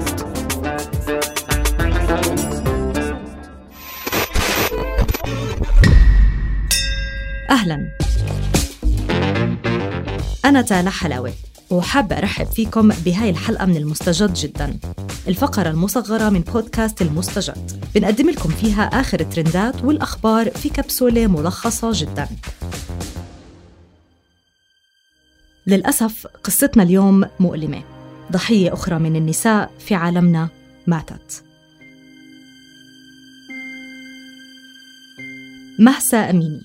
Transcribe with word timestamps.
صوت 0.00 0.26
أهلا. 7.50 7.88
أنا 10.44 10.62
تالا 10.62 10.90
حلاوة 10.90 11.32
وحابة 11.70 12.18
أرحب 12.18 12.46
فيكم 12.46 12.88
بهاي 12.88 13.30
الحلقة 13.30 13.66
من 13.66 13.76
المستجد 13.76 14.34
جدا. 14.34 14.78
الفقرة 15.28 15.70
المصغرة 15.70 16.28
من 16.28 16.40
بودكاست 16.40 17.02
المستجد. 17.02 17.84
بنقدم 17.94 18.30
لكم 18.30 18.48
فيها 18.48 18.82
آخر 18.82 19.20
الترندات 19.20 19.84
والأخبار 19.84 20.50
في 20.50 20.68
كبسولة 20.68 21.26
ملخصة 21.26 21.90
جدا. 21.94 22.28
للأسف 25.66 26.26
قصتنا 26.26 26.82
اليوم 26.82 27.24
مؤلمة. 27.40 27.97
ضحية 28.32 28.72
أخرى 28.72 28.98
من 28.98 29.16
النساء 29.16 29.70
في 29.78 29.94
عالمنا 29.94 30.48
ماتت. 30.86 31.44
مهسا 35.78 36.30
أميني. 36.30 36.62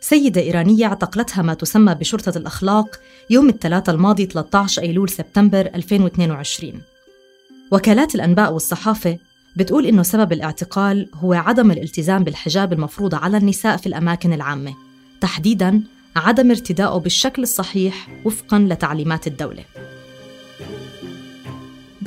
سيدة 0.00 0.40
إيرانية 0.40 0.86
اعتقلتها 0.86 1.42
ما 1.42 1.54
تسمى 1.54 1.94
بشرطة 1.94 2.38
الأخلاق 2.38 3.00
يوم 3.30 3.48
الثلاثاء 3.48 3.94
الماضي 3.94 4.26
13 4.26 4.82
أيلول 4.82 5.08
سبتمبر 5.08 5.70
2022 5.74 6.82
وكالات 7.70 8.14
الأنباء 8.14 8.52
والصحافة 8.52 9.18
بتقول 9.56 9.86
إنه 9.86 10.02
سبب 10.02 10.32
الاعتقال 10.32 11.08
هو 11.14 11.32
عدم 11.32 11.70
الالتزام 11.70 12.24
بالحجاب 12.24 12.72
المفروض 12.72 13.14
على 13.14 13.36
النساء 13.36 13.76
في 13.76 13.86
الأماكن 13.86 14.32
العامة 14.32 14.74
تحديداً 15.20 15.82
عدم 16.16 16.50
ارتدائه 16.50 16.98
بالشكل 16.98 17.42
الصحيح 17.42 18.08
وفقاً 18.24 18.58
لتعليمات 18.58 19.26
الدولة. 19.26 19.64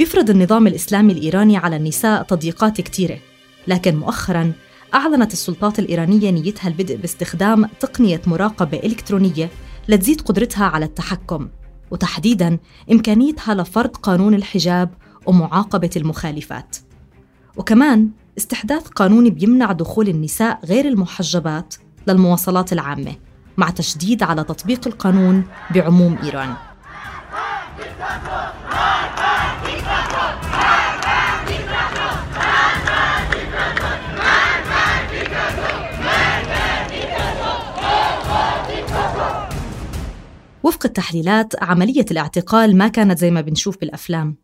بيفرض 0.02 0.30
النظام 0.30 0.68
الإسلامي 0.68 1.14
الإيراني 1.14 1.58
على 1.58 1.76
النساء 1.76 2.24
تضييقات 2.24 2.82
كتيرة. 2.82 3.18
لكن 3.68 3.96
مؤخراً 3.96 4.54
أعلنت 4.94 5.34
السلطات 5.34 5.80
الإيرانية 5.80 6.30
نيتها 6.30 6.68
البدء 6.68 6.96
باستخدام 6.96 7.66
تقنية 7.80 8.22
مراقبة 8.28 8.78
إلكترونية 8.78 9.50
لتزيد 9.88 10.22
قدرتها 10.22 10.66
على 10.66 10.86
التحكم. 10.86 11.50
وتحديداً 11.92 12.58
إمكانيتها 12.92 13.56
لفرض 13.56 13.96
قانون 13.96 14.34
الحجاب 14.34 14.90
ومعاقبة 15.26 15.90
المخالفات. 15.96 16.78
وكمان 17.58 18.10
استحداث 18.38 18.88
قانون 18.88 19.30
بيمنع 19.30 19.72
دخول 19.72 20.08
النساء 20.10 20.60
غير 20.66 20.88
المحجبات 20.88 21.76
للمواصلات 22.08 22.74
العامة 22.74 23.16
مع 23.58 23.70
تشديد 23.70 24.24
على 24.24 24.44
تطبيق 24.44 24.88
القانون 24.88 25.44
بعموم 25.76 26.18
إيران. 26.24 26.54
وفق 40.72 40.86
التحليلات 40.86 41.64
عملية 41.64 42.06
الاعتقال 42.12 42.78
ما 42.78 42.88
كانت 42.88 43.18
زي 43.18 43.32
ما 43.32 43.42
بنشوف 43.42 43.78
بالأفلام. 43.80 44.36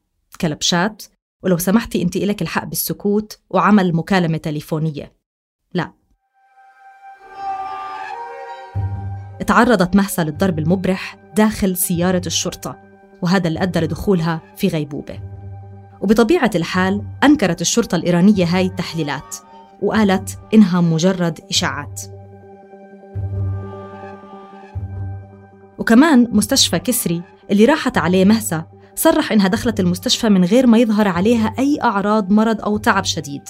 كلبشات 0.41 1.03
ولو 1.43 1.57
سمحتي 1.57 2.01
أنت 2.01 2.15
إلك 2.15 2.41
الحق 2.41 2.65
بالسكوت 2.65 3.39
وعمل 3.49 3.95
مكالمة 3.95 4.37
تليفونية. 4.37 5.13
لا. 5.73 5.93
تعرضت 9.47 9.95
مهسا 9.95 10.21
للضرب 10.21 10.59
المبرح 10.59 11.15
داخل 11.35 11.77
سيارة 11.77 12.21
الشرطة 12.25 12.77
وهذا 13.21 13.47
اللي 13.47 13.63
أدى 13.63 13.79
لدخولها 13.79 14.41
في 14.55 14.67
غيبوبة. 14.67 15.19
وبطبيعة 16.01 16.51
الحال 16.55 17.03
أنكرت 17.23 17.61
الشرطة 17.61 17.95
الإيرانية 17.95 18.45
هاي 18.45 18.65
التحليلات 18.65 19.35
وقالت 19.81 20.39
إنها 20.53 20.81
مجرد 20.81 21.39
إشاعات. 21.49 22.16
وكمان 25.87 26.27
مستشفى 26.31 26.79
كسرى 26.79 27.21
اللي 27.51 27.65
راحت 27.65 27.97
عليه 27.97 28.25
مهسا 28.25 28.65
صرح 28.95 29.31
إنها 29.31 29.47
دخلت 29.47 29.79
المستشفى 29.79 30.29
من 30.29 30.45
غير 30.45 30.67
ما 30.67 30.77
يظهر 30.77 31.07
عليها 31.07 31.53
أي 31.59 31.79
أعراض 31.83 32.31
مرض 32.31 32.61
أو 32.61 32.77
تعب 32.77 33.05
شديد. 33.05 33.41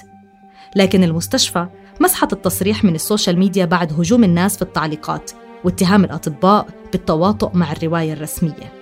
لكن 0.75 1.03
المستشفى 1.03 1.68
مسحت 2.02 2.34
التصريح 2.34 2.84
من 2.84 2.96
ال 2.96 3.02
social 3.02 3.40
media 3.40 3.66
بعد 3.66 3.94
هجوم 4.00 4.24
الناس 4.24 4.56
في 4.56 4.62
التعليقات 4.62 5.31
واتهام 5.64 6.03
الأطباء 6.03 6.68
بالتواطؤ 6.92 7.50
مع 7.53 7.72
الرواية 7.72 8.14
الرسمية. 8.14 8.74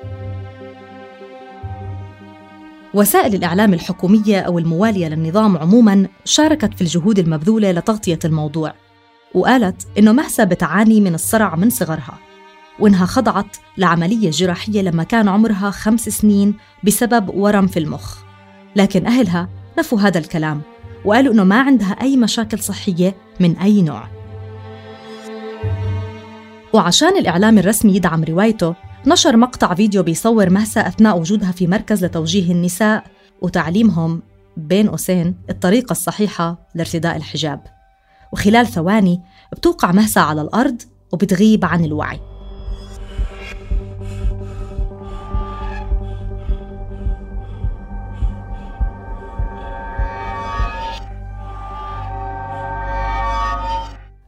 وسائل 2.93 3.35
الإعلام 3.35 3.73
الحكومية 3.73 4.39
أو 4.39 4.59
الموالية 4.59 5.07
للنظام 5.07 5.57
عموماً 5.57 6.07
شاركت 6.25 6.73
في 6.73 6.81
الجهود 6.81 7.19
المبذولة 7.19 7.71
لتغطية 7.71 8.19
الموضوع 8.25 8.73
وقالت 9.33 9.87
إنه 9.97 10.11
مهسا 10.11 10.43
بتعاني 10.43 11.01
من 11.01 11.13
الصرع 11.13 11.55
من 11.55 11.69
صغرها. 11.69 12.19
وإنها 12.79 13.05
خضعت 13.05 13.57
لعملية 13.77 14.29
جراحية 14.29 14.81
لما 14.81 15.03
كان 15.03 15.27
عمرها 15.27 15.71
خمس 15.71 16.09
سنين 16.09 16.53
بسبب 16.83 17.29
ورم 17.29 17.67
في 17.67 17.79
المخ. 17.79 18.17
لكن 18.75 19.05
أهلها 19.05 19.49
نفوا 19.79 19.99
هذا 19.99 20.17
الكلام 20.17 20.61
وقالوا 21.05 21.33
إنه 21.33 21.43
ما 21.43 21.61
عندها 21.61 21.91
أي 22.01 22.17
مشاكل 22.17 22.59
صحية 22.59 23.15
من 23.39 23.57
أي 23.57 23.81
نوع. 23.81 24.07
وعشان 26.73 27.17
الإعلام 27.17 27.57
الرسمي 27.57 27.95
يدعم 27.95 28.23
روايته 28.23 28.75
نشر 29.07 29.37
مقطع 29.37 29.73
فيديو 29.73 30.03
بيصور 30.03 30.49
مهسا 30.49 30.87
أثناء 30.87 31.19
وجودها 31.19 31.51
في 31.51 31.67
مركز 31.67 32.05
لتوجيه 32.05 32.51
النساء 32.51 33.03
وتعليمهم 33.41 34.21
بين 34.57 34.89
قوسين 34.89 35.35
الطريقة 35.49 35.91
الصحيحة 35.91 36.67
لارتداء 36.75 37.15
الحجاب. 37.15 37.61
وخلال 38.31 38.67
ثواني 38.67 39.21
بتوقع 39.51 39.91
مهسا 39.91 40.19
على 40.19 40.41
الأرض 40.41 40.81
وبتغيب 41.13 41.65
عن 41.65 41.85
الوعي. 41.85 42.19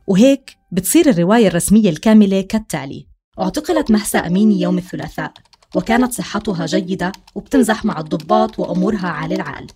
وهيك 0.07 0.57
بتصير 0.72 1.09
الرواية 1.09 1.47
الرسمية 1.47 1.90
الكاملة 1.90 2.41
كالتالي. 2.41 3.07
اعتقلت 3.40 3.91
مهسا 3.91 4.19
أميني 4.19 4.62
يوم 4.62 4.78
الثلاثاء 4.78 5.34
وكانت 5.75 6.13
صحتها 6.13 6.66
جيدة 6.66 7.12
وبتمزح 7.35 7.85
مع 7.85 8.00
الضباط 8.00 8.59
وأمورها 8.59 9.07
عال 9.07 9.34
العال. 9.34 9.68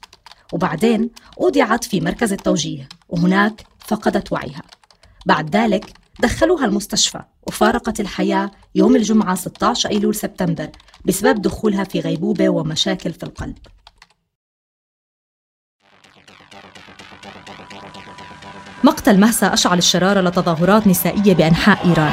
وبعدين 0.54 1.10
أودعت 1.42 1.84
في 1.84 2.02
مركز 2.02 2.34
التوجيه 2.34 2.90
وهناك 3.10 3.66
فقدت 3.80 4.32
وعيها. 4.32 4.64
بعد 5.26 5.56
ذلك 5.56 5.94
دخلوها 6.20 6.66
المستشفى 6.66 7.22
وفارقت 7.48 8.00
الحياة 8.00 8.52
يوم 8.76 8.96
الجمعة 8.96 9.36
16 9.36 9.90
أيلول 9.90 10.16
سبتمبر 10.16 10.70
بسبب 11.06 11.42
دخولها 11.42 11.84
في 11.84 12.00
غيبوبة 12.00 12.50
ومشاكل 12.50 13.14
في 13.14 13.24
القلب. 13.24 13.58
مقتل 18.84 19.20
مهسا 19.20 19.54
أشعل 19.54 19.78
الشرارة 19.78 20.22
لتظاهرات 20.22 20.88
نسائية 20.88 21.34
بأنحاء 21.34 21.78
إيران. 21.86 22.12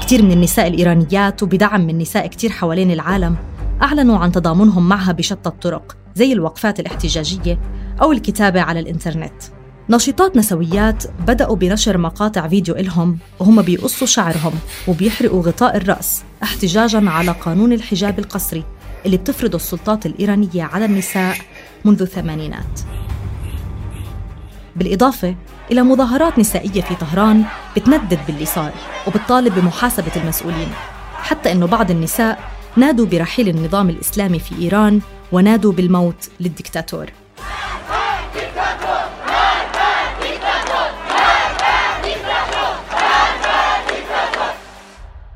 كثير 0.00 0.22
من 0.22 0.32
النساء 0.32 0.66
الإيرانيات 0.66 1.42
وبدعم 1.42 1.80
من 1.80 1.98
نساء 1.98 2.26
كثير 2.26 2.50
حوالين 2.50 2.90
العالم 2.90 3.36
أعلنوا 3.82 4.18
عن 4.18 4.32
تضامنهم 4.32 4.88
معها 4.88 5.12
بشتى 5.12 5.48
الطرق 5.48 5.96
زي 6.14 6.32
الوقفات 6.32 6.80
الاحتجاجية 6.80 7.58
أو 8.02 8.12
الكتابة 8.12 8.60
على 8.60 8.80
الإنترنت. 8.80 9.42
ناشطات 9.88 10.36
نسويات 10.36 11.04
بدأوا 11.26 11.56
بنشر 11.56 11.98
مقاطع 11.98 12.48
فيديو 12.48 12.74
إلهم 12.74 13.18
وهم 13.38 13.62
بيقصوا 13.62 14.06
شعرهم 14.06 14.52
وبيحرقوا 14.88 15.42
غطاء 15.42 15.76
الرأس 15.76 16.22
احتجاجاً 16.42 17.10
على 17.10 17.30
قانون 17.30 17.72
الحجاب 17.72 18.18
القسري. 18.18 18.64
اللي 19.06 19.16
بتفرضه 19.16 19.56
السلطات 19.56 20.06
الإيرانية 20.06 20.62
على 20.62 20.84
النساء 20.84 21.36
منذ 21.84 22.02
الثمانينات. 22.02 22.80
بالإضافة 24.76 25.34
إلى 25.70 25.82
مظاهرات 25.82 26.38
نسائية 26.38 26.82
في 26.82 26.94
طهران 26.94 27.44
بتندد 27.76 28.18
باللي 28.26 28.44
صار 28.46 28.72
وبتطالب 29.06 29.54
بمحاسبة 29.54 30.12
المسؤولين 30.16 30.68
حتى 31.14 31.52
أنه 31.52 31.66
بعض 31.66 31.90
النساء 31.90 32.50
نادوا 32.76 33.06
برحيل 33.06 33.48
النظام 33.48 33.90
الإسلامي 33.90 34.38
في 34.38 34.58
إيران 34.58 35.00
ونادوا 35.32 35.72
بالموت 35.72 36.30
للدكتاتور. 36.40 37.06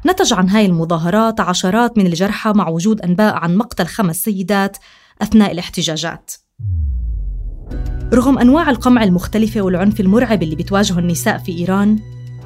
نتج 0.07 0.33
عن 0.33 0.49
هاي 0.49 0.67
المظاهرات 0.67 1.41
عشرات 1.41 1.99
من 1.99 2.07
الجرحى 2.07 2.53
مع 2.53 2.69
وجود 2.69 3.01
أنباء 3.01 3.35
عن 3.35 3.57
مقتل 3.57 3.87
خمس 3.87 4.23
سيدات 4.23 4.77
أثناء 5.23 5.53
الاحتجاجات. 5.53 6.31
رغم 8.15 8.39
أنواع 8.39 8.71
القمع 8.71 9.05
المختلفة 9.05 9.61
والعنف 9.61 10.01
المرعب 10.01 10.43
اللي 10.43 10.57
بتواجهه 10.57 10.99
النساء 10.99 11.39
في 11.39 11.59
إيران 11.59 11.99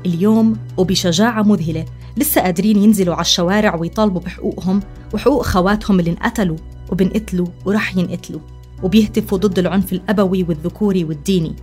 اليوم 0.06 0.56
وبشجاعة 0.77 1.43
مذهلة 1.43 1.85
لسه 2.17 2.41
قادرين 2.41 2.77
ينزلوا 2.77 3.15
على 3.15 3.23
الشوارع 3.23 3.75
ويطالبوا 3.75 4.21
بحقوقهم 4.21 4.81
وحقوق 5.15 5.43
خواتهم 5.43 6.00
اللي 6.00 6.11
انقتلوا 6.11 6.57
وبنقتلوا 6.93 7.47
ورح 7.65 7.97
ينقتلوا 7.97 8.41
وبيهتفوا 8.83 9.39
ضد 9.39 9.59
العنف 9.59 9.93
الأبوي 9.93 10.43
والذكوري 10.43 11.05
والديني. 11.05 11.57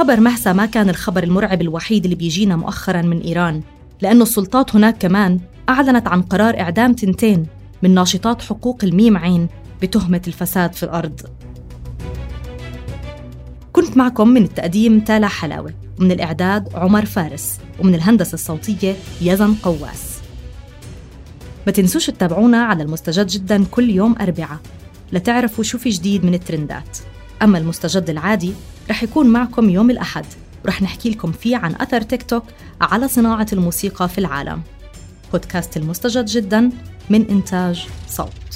خبر 0.00 0.20
مهسا 0.20 0.52
ما 0.52 0.66
كان 0.66 0.88
الخبر 0.88 1.22
المرعب 1.22 1.60
الوحيد 1.60 2.04
اللي 2.04 2.16
بيجينا 2.16 2.56
مؤخرا 2.56 3.02
من 3.02 3.20
إيران 3.20 3.62
لأنه 4.00 4.22
السلطات 4.22 4.76
هناك 4.76 4.98
كمان 4.98 5.40
أعلنت 5.68 6.08
عن 6.08 6.22
قرار 6.22 6.60
إعدام 6.60 6.92
تنتين 6.92 7.46
من 7.82 7.94
ناشطات 7.94 8.42
حقوق 8.42 8.84
الميم 8.84 9.16
عين 9.16 9.48
بتهمة 9.82 10.22
الفساد 10.26 10.72
في 10.72 10.82
الأرض. 10.82 11.20
كنت 13.72 13.96
معكم 13.96 14.28
من 14.28 14.42
التقديم 14.42 15.00
تالا 15.00 15.28
حلاوة 15.28 15.74
ومن 15.98 16.12
الإعداد 16.12 16.68
عمر 16.74 17.04
فارس 17.04 17.58
ومن 17.80 17.94
الهندسة 17.94 18.34
الصوتية 18.34 18.96
يزن 19.20 19.54
قواس. 19.54 20.18
ما 21.66 21.72
تنسوش 21.72 22.06
تتابعونا 22.06 22.64
على 22.64 22.82
المستجد 22.82 23.26
جدا 23.26 23.64
كل 23.64 23.90
يوم 23.90 24.14
أربعة 24.20 24.60
لتعرفوا 25.12 25.64
شو 25.64 25.78
في 25.78 25.90
جديد 25.90 26.24
من 26.24 26.34
الترندات. 26.34 26.98
أما 27.42 27.58
المستجد 27.58 28.10
العادي 28.10 28.52
رح 28.90 29.02
يكون 29.02 29.26
معكم 29.26 29.70
يوم 29.70 29.90
الأحد. 29.90 30.24
ورح 30.64 30.82
نحكي 30.82 31.10
لكم 31.10 31.32
فيه 31.32 31.56
عن 31.56 31.74
أثر 31.74 32.02
تيك 32.02 32.22
توك 32.22 32.44
على 32.80 33.08
صناعة 33.08 33.46
الموسيقى 33.52 34.08
في 34.08 34.18
العالم. 34.18 34.62
بودكاست 35.32 35.76
المستجد 35.76 36.24
جدا 36.24 36.70
من 37.10 37.28
إنتاج 37.30 37.86
صوت. 38.08 38.49